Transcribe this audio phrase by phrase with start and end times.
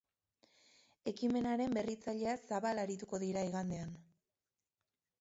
[1.11, 3.97] Ekimenaren berritzaileaz zabal arituko dira igandean.